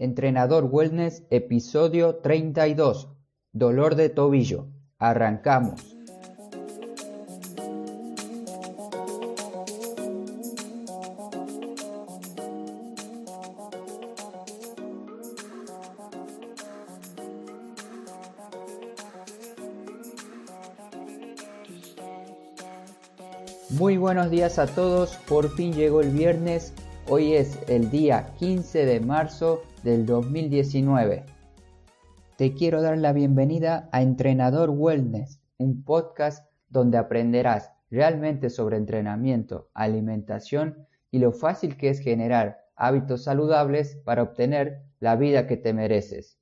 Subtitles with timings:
[0.00, 3.10] Entrenador Wellness, episodio 32.
[3.52, 4.68] Dolor de tobillo.
[4.98, 5.94] Arrancamos.
[23.68, 26.72] Muy buenos días a todos, por fin llegó el viernes,
[27.06, 31.24] hoy es el día 15 de marzo del 2019.
[32.36, 39.68] Te quiero dar la bienvenida a Entrenador Wellness, un podcast donde aprenderás realmente sobre entrenamiento,
[39.74, 45.72] alimentación y lo fácil que es generar hábitos saludables para obtener la vida que te
[45.72, 46.38] mereces.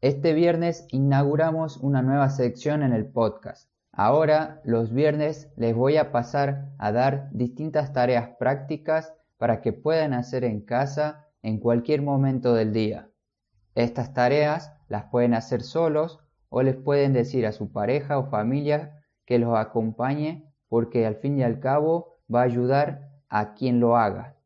[0.00, 6.12] Este viernes inauguramos una nueva sección en el podcast Ahora, los viernes, les voy a
[6.12, 12.54] pasar a dar distintas tareas prácticas para que puedan hacer en casa en cualquier momento
[12.54, 13.08] del día.
[13.76, 19.02] Estas tareas las pueden hacer solos o les pueden decir a su pareja o familia
[19.24, 23.96] que los acompañe porque al fin y al cabo va a ayudar a quien lo
[23.96, 24.36] haga.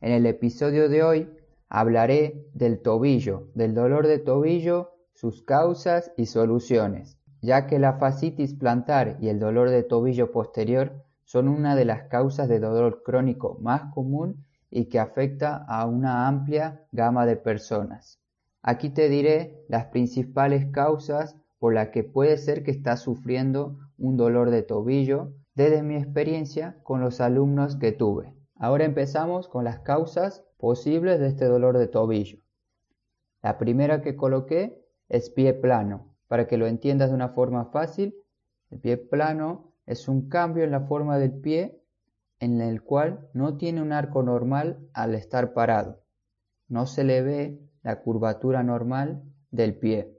[0.00, 1.30] En el episodio de hoy
[1.68, 8.54] hablaré del tobillo, del dolor de tobillo, sus causas y soluciones ya que la fascitis
[8.54, 13.58] plantar y el dolor de tobillo posterior son una de las causas de dolor crónico
[13.60, 18.18] más común y que afecta a una amplia gama de personas.
[18.62, 24.16] Aquí te diré las principales causas por las que puede ser que estás sufriendo un
[24.16, 28.34] dolor de tobillo desde mi experiencia con los alumnos que tuve.
[28.56, 32.38] Ahora empezamos con las causas posibles de este dolor de tobillo.
[33.42, 36.16] La primera que coloqué es pie plano.
[36.28, 38.14] Para que lo entiendas de una forma fácil,
[38.70, 41.81] el pie plano es un cambio en la forma del pie
[42.42, 46.02] en el cual no tiene un arco normal al estar parado.
[46.66, 50.18] No se le ve la curvatura normal del pie.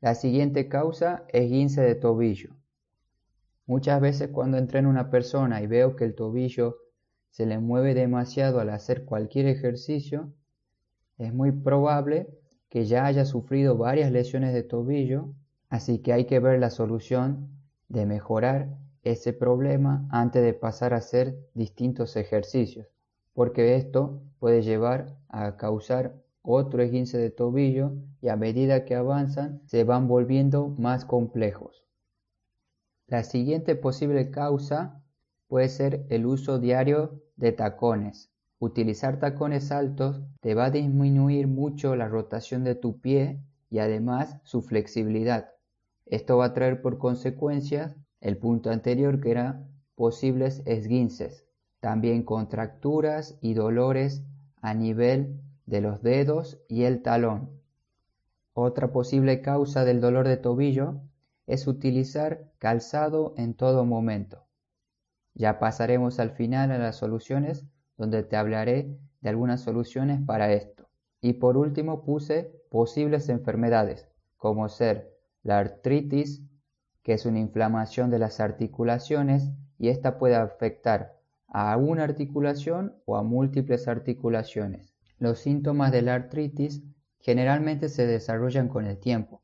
[0.00, 2.56] La siguiente causa es guince de tobillo.
[3.66, 6.78] Muchas veces cuando entreno una persona y veo que el tobillo
[7.28, 10.32] se le mueve demasiado al hacer cualquier ejercicio,
[11.18, 12.26] es muy probable
[12.70, 15.34] que ya haya sufrido varias lesiones de tobillo,
[15.68, 17.50] así que hay que ver la solución
[17.90, 22.88] de mejorar ese problema antes de pasar a hacer distintos ejercicios,
[23.34, 29.62] porque esto puede llevar a causar otro esguince de tobillo y a medida que avanzan
[29.66, 31.84] se van volviendo más complejos.
[33.06, 35.00] La siguiente posible causa
[35.46, 38.32] puede ser el uso diario de tacones.
[38.58, 43.40] Utilizar tacones altos te va a disminuir mucho la rotación de tu pie
[43.70, 45.52] y además su flexibilidad.
[46.06, 51.46] Esto va a traer por consecuencia el punto anterior que era posibles esguinces,
[51.80, 54.24] también contracturas y dolores
[54.60, 57.50] a nivel de los dedos y el talón.
[58.52, 61.00] Otra posible causa del dolor de tobillo
[61.46, 64.46] es utilizar calzado en todo momento.
[65.34, 67.66] Ya pasaremos al final a las soluciones
[67.96, 70.88] donde te hablaré de algunas soluciones para esto.
[71.20, 76.42] Y por último puse posibles enfermedades, como ser la artritis,
[77.06, 83.16] que es una inflamación de las articulaciones y esta puede afectar a una articulación o
[83.16, 84.92] a múltiples articulaciones.
[85.20, 86.82] Los síntomas de la artritis
[87.20, 89.40] generalmente se desarrollan con el tiempo,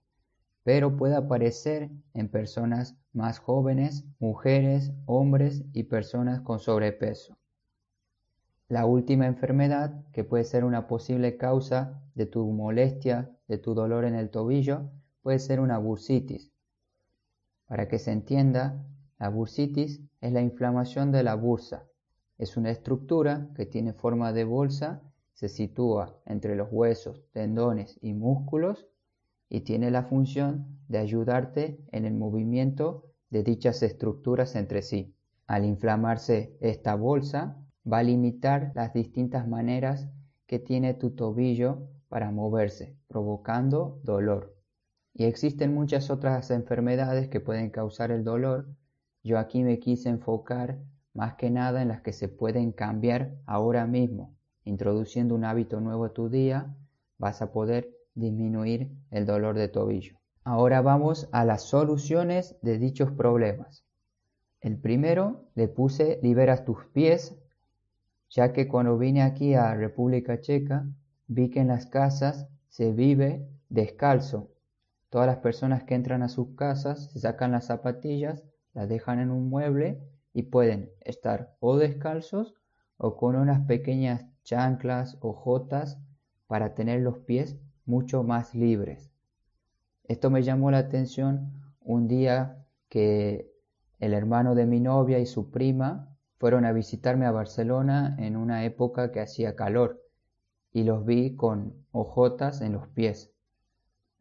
[0.65, 7.37] pero puede aparecer en personas más jóvenes, mujeres, hombres y personas con sobrepeso.
[8.67, 14.05] La última enfermedad, que puede ser una posible causa de tu molestia, de tu dolor
[14.05, 14.91] en el tobillo,
[15.23, 16.51] puede ser una bursitis.
[17.72, 18.84] Para que se entienda,
[19.19, 21.88] la bursitis es la inflamación de la bursa.
[22.37, 25.00] Es una estructura que tiene forma de bolsa,
[25.33, 28.87] se sitúa entre los huesos, tendones y músculos
[29.49, 35.16] y tiene la función de ayudarte en el movimiento de dichas estructuras entre sí.
[35.47, 37.56] Al inflamarse esta bolsa,
[37.91, 40.11] va a limitar las distintas maneras
[40.44, 44.62] que tiene tu tobillo para moverse, provocando dolor.
[45.14, 48.69] Y existen muchas otras enfermedades que pueden causar el dolor.
[49.23, 50.79] Yo aquí me quise enfocar
[51.14, 54.35] más que nada en las que se pueden cambiar ahora mismo.
[54.64, 56.75] Introduciendo un hábito nuevo a tu día,
[57.19, 60.19] vas a poder disminuir el dolor de tobillo.
[60.44, 63.85] Ahora vamos a las soluciones de dichos problemas.
[64.61, 67.37] El primero le puse liberas tus pies
[68.32, 70.87] ya que cuando vine aquí a República Checa
[71.26, 74.51] vi que en las casas se vive descalzo.
[75.12, 79.31] Todas las personas que entran a sus casas se sacan las zapatillas, las dejan en
[79.31, 80.00] un mueble
[80.32, 82.55] y pueden estar o descalzos
[82.97, 85.99] o con unas pequeñas chanclas o jotas
[86.47, 89.12] para tener los pies mucho más libres.
[90.05, 93.53] Esto me llamó la atención un día que
[93.99, 98.65] el hermano de mi novia y su prima fueron a visitarme a Barcelona en una
[98.65, 100.03] época que hacía calor
[100.73, 103.29] y los vi con hojotas en los pies.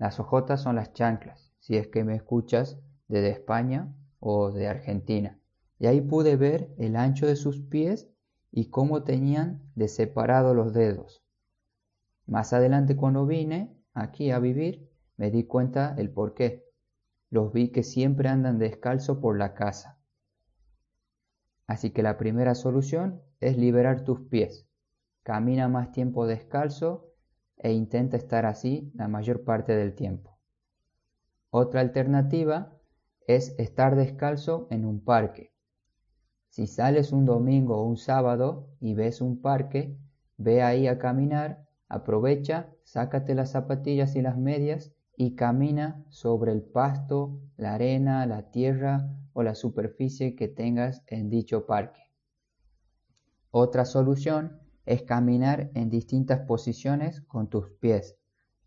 [0.02, 5.40] Las hojotas son las chanclas, si es que me escuchas desde España o de Argentina.
[5.78, 8.10] Y ahí pude ver el ancho de sus pies
[8.52, 11.24] y cómo tenían de separado los dedos.
[12.26, 16.66] Más adelante cuando vine aquí a vivir, me di cuenta el por qué.
[17.30, 20.00] Los vi que siempre andan descalzo por la casa.
[21.68, 24.68] Así que la primera solución es liberar tus pies.
[25.22, 27.11] Camina más tiempo descalzo
[27.64, 30.40] e intenta estar así la mayor parte del tiempo.
[31.52, 32.74] Otra alternativa
[33.28, 35.54] es estar descalzo en un parque.
[36.50, 39.96] Si sales un domingo o un sábado y ves un parque,
[40.38, 46.64] ve ahí a caminar, aprovecha, sácate las zapatillas y las medias y camina sobre el
[46.64, 52.02] pasto, la arena, la tierra o la superficie que tengas en dicho parque.
[53.52, 58.18] Otra solución es caminar en distintas posiciones con tus pies.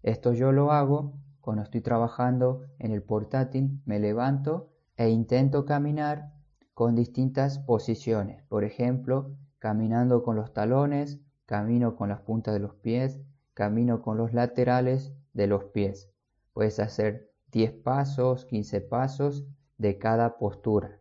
[0.03, 6.33] Esto yo lo hago cuando estoy trabajando en el portátil, me levanto e intento caminar
[6.73, 8.43] con distintas posiciones.
[8.45, 13.21] Por ejemplo, caminando con los talones, camino con las puntas de los pies,
[13.53, 16.11] camino con los laterales de los pies.
[16.53, 19.47] Puedes hacer 10 pasos, 15 pasos
[19.79, 21.01] de cada postura.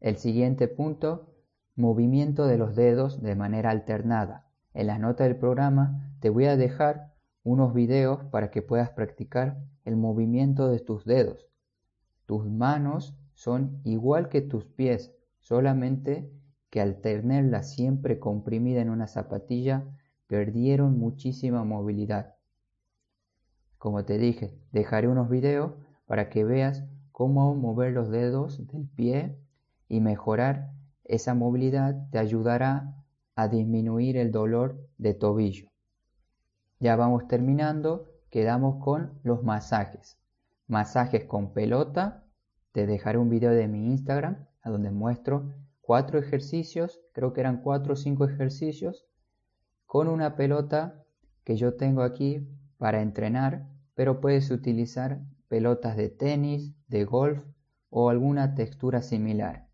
[0.00, 1.34] El siguiente punto,
[1.78, 4.46] movimiento de los dedos de manera alternada.
[4.74, 7.14] En la nota del programa te voy a dejar
[7.44, 11.48] unos videos para que puedas practicar el movimiento de tus dedos.
[12.26, 16.30] Tus manos son igual que tus pies, solamente
[16.68, 19.84] que al tenerla siempre comprimida en una zapatilla,
[20.26, 22.34] perdieron muchísima movilidad.
[23.78, 25.72] Como te dije, dejaré unos videos
[26.06, 29.38] para que veas cómo mover los dedos del pie
[29.88, 30.72] y mejorar
[31.08, 32.94] esa movilidad te ayudará
[33.34, 35.68] a disminuir el dolor de tobillo.
[36.80, 40.18] Ya vamos terminando, quedamos con los masajes.
[40.66, 42.24] Masajes con pelota,
[42.72, 47.62] te dejaré un video de mi Instagram a donde muestro cuatro ejercicios, creo que eran
[47.62, 49.06] cuatro o cinco ejercicios,
[49.86, 51.02] con una pelota
[51.44, 52.46] que yo tengo aquí
[52.76, 57.42] para entrenar, pero puedes utilizar pelotas de tenis, de golf
[57.88, 59.67] o alguna textura similar.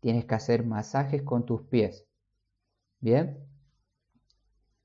[0.00, 2.06] Tienes que hacer masajes con tus pies.
[3.00, 3.38] Bien,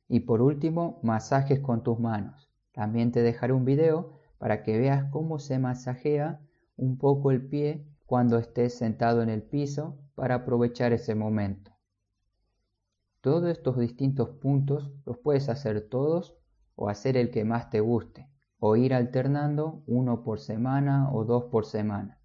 [0.07, 2.49] y por último, masajes con tus manos.
[2.71, 6.41] También te dejaré un video para que veas cómo se masajea
[6.77, 11.71] un poco el pie cuando estés sentado en el piso para aprovechar ese momento.
[13.21, 16.37] Todos estos distintos puntos los puedes hacer todos
[16.75, 18.29] o hacer el que más te guste
[18.59, 22.19] o ir alternando uno por semana o dos por semana.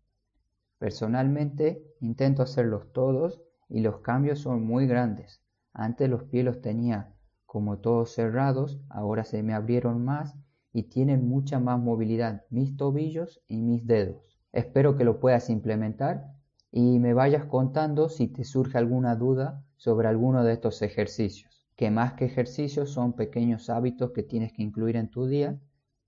[0.81, 5.43] Personalmente intento hacerlos todos y los cambios son muy grandes.
[5.75, 7.13] Antes los pies los tenía
[7.45, 10.39] como todos cerrados, ahora se me abrieron más
[10.73, 14.41] y tienen mucha más movilidad mis tobillos y mis dedos.
[14.53, 16.33] Espero que lo puedas implementar
[16.73, 21.91] y me vayas contando si te surge alguna duda sobre alguno de estos ejercicios, que
[21.91, 25.61] más que ejercicios son pequeños hábitos que tienes que incluir en tu día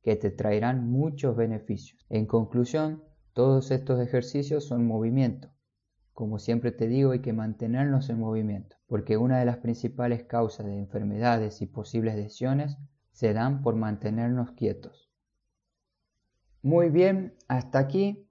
[0.03, 2.07] que te traerán muchos beneficios.
[2.09, 3.03] En conclusión,
[3.33, 5.53] todos estos ejercicios son movimiento
[6.13, 10.67] como siempre te digo, hay que mantenernos en movimiento, porque una de las principales causas
[10.67, 12.77] de enfermedades y posibles lesiones
[13.13, 15.11] se dan por mantenernos quietos.
[16.63, 18.29] Muy bien, hasta aquí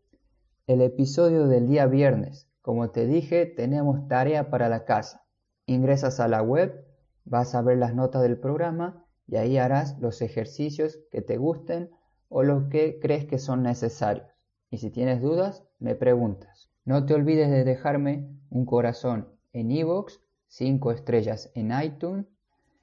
[0.67, 2.49] el episodio del día viernes.
[2.61, 5.25] Como te dije, tenemos tarea para la casa.
[5.65, 6.85] Ingresas a la web,
[7.25, 11.89] vas a ver las notas del programa y ahí harás los ejercicios que te gusten
[12.29, 14.30] o los que crees que son necesarios.
[14.73, 16.69] Y si tienes dudas, me preguntas.
[16.85, 22.25] No te olvides de dejarme un corazón en iVoox, 5 estrellas en iTunes,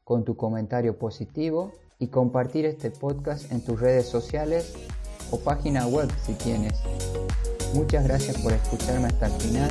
[0.04, 4.74] con tu comentario positivo y compartir este podcast en tus redes sociales
[5.30, 6.78] o página web si tienes.
[7.74, 9.70] Muchas gracias por escucharme hasta el final.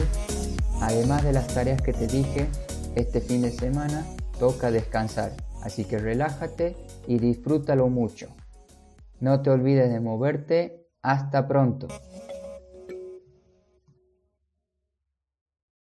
[0.81, 2.47] Además de las tareas que te dije,
[2.95, 4.03] este fin de semana
[4.39, 6.75] toca descansar, así que relájate
[7.07, 8.27] y disfrútalo mucho.
[9.19, 10.86] No te olvides de moverte.
[11.07, 11.87] Hasta pronto.